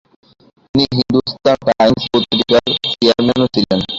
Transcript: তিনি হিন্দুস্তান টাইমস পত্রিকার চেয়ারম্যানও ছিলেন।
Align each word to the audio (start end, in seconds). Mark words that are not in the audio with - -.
তিনি 0.75 0.83
হিন্দুস্তান 0.97 1.57
টাইমস 1.67 2.03
পত্রিকার 2.13 2.63
চেয়ারম্যানও 2.91 3.47
ছিলেন। 3.55 3.79